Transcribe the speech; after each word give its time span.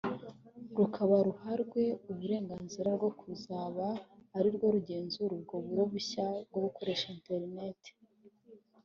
rukaba 0.77 1.15
ruhawe 1.27 1.83
uburenganzira 2.11 2.89
bwo 2.97 3.11
kuzaba 3.19 3.85
ari 4.37 4.49
rwo 4.55 4.67
rugenzura 4.75 5.31
ubwo 5.37 5.55
buro 5.65 5.83
bushya 5.93 6.25
bwo 6.49 6.59
gukoresha 6.65 7.05
Internet 7.17 7.81